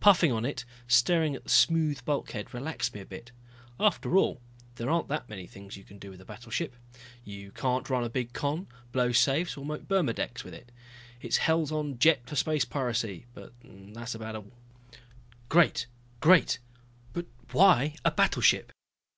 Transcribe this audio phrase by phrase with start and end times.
[0.00, 3.32] Puffing on it, staring at the smooth bulkhead, relaxed me a bit.
[3.80, 4.38] After all
[4.74, 6.76] there aren't that many things you can do with a battleship.
[7.24, 10.70] You can't run a big con, blow safes or make burmedex with it.
[11.22, 14.52] It is hell on jets for space piracy, but that's about all.
[15.48, 15.86] "Great,
[16.20, 16.58] great
[17.14, 18.72] but why a battleship?"